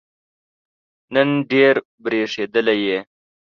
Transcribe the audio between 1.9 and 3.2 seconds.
برېښېدلی یې